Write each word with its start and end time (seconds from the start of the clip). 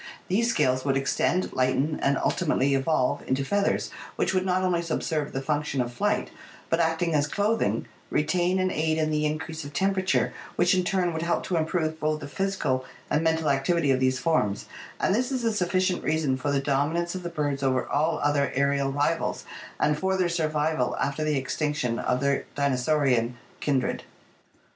These 0.29 0.49
scales 0.49 0.83
would 0.83 0.97
extend, 0.97 1.53
lighten, 1.53 1.99
and 2.01 2.17
ultimately 2.17 2.73
evolve 2.73 3.21
into 3.27 3.45
feathers 3.45 3.91
which 4.15 4.33
would 4.33 4.47
not 4.47 4.63
only 4.63 4.81
subserve 4.81 5.31
the 5.31 5.43
function 5.43 5.79
of 5.79 5.93
flight 5.93 6.31
but, 6.71 6.79
acting 6.79 7.13
as 7.13 7.27
clothing, 7.27 7.85
retain 8.09 8.57
and 8.57 8.71
aid 8.71 8.97
in 8.97 9.11
the 9.11 9.27
increase 9.27 9.63
of 9.63 9.73
temperature, 9.73 10.33
which 10.55 10.73
in 10.73 10.83
turn 10.83 11.13
would 11.13 11.21
help 11.21 11.43
to 11.43 11.55
improve 11.55 11.99
both 11.99 12.19
the 12.19 12.27
physical 12.27 12.83
and 13.11 13.23
mental 13.23 13.45
activ 13.47 13.77
ity 13.77 13.91
of 13.91 13.99
these 13.99 14.17
forms, 14.17 14.65
and 14.99 15.13
this 15.13 15.31
is 15.31 15.43
a 15.43 15.53
sufficient 15.53 16.03
reason 16.03 16.35
for 16.35 16.51
the 16.51 16.59
dominance 16.59 17.13
of 17.13 17.21
the 17.21 17.29
birds 17.29 17.61
over 17.61 17.85
all 17.87 18.17
other 18.23 18.51
aerial 18.55 18.91
rivals 18.91 19.45
and 19.79 19.99
for 19.99 20.17
their 20.17 20.29
survival 20.29 20.97
after 20.97 21.23
the 21.23 21.37
extinction 21.37 21.99
of 21.99 22.21
their 22.21 22.45
dinosaurian 22.55 23.37
kindred. 23.59 24.03